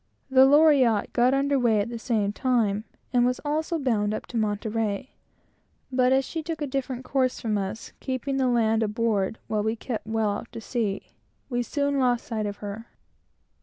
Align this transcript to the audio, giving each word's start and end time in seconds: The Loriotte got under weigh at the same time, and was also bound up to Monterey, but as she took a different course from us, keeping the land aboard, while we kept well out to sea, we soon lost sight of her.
The 0.31 0.47
Loriotte 0.47 1.13
got 1.13 1.35
under 1.35 1.59
weigh 1.59 1.79
at 1.79 1.89
the 1.89 1.99
same 1.99 2.33
time, 2.33 2.85
and 3.13 3.23
was 3.23 3.39
also 3.45 3.77
bound 3.77 4.15
up 4.15 4.25
to 4.29 4.35
Monterey, 4.37 5.11
but 5.91 6.11
as 6.11 6.25
she 6.25 6.41
took 6.41 6.59
a 6.59 6.65
different 6.65 7.05
course 7.05 7.39
from 7.39 7.55
us, 7.55 7.91
keeping 7.99 8.37
the 8.37 8.47
land 8.47 8.81
aboard, 8.81 9.37
while 9.45 9.61
we 9.61 9.75
kept 9.75 10.07
well 10.07 10.31
out 10.31 10.51
to 10.53 10.59
sea, 10.59 11.11
we 11.51 11.61
soon 11.61 11.99
lost 11.99 12.25
sight 12.25 12.47
of 12.47 12.57
her. 12.65 12.87